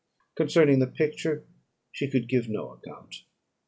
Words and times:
Concerning 0.33 0.79
the 0.79 0.87
picture 0.87 1.45
she 1.91 2.09
could 2.09 2.27
give 2.27 2.49
no 2.49 2.71
account. 2.71 3.17